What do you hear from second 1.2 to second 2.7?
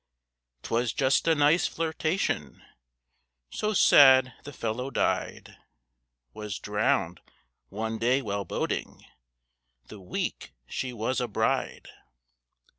a nice flirtation.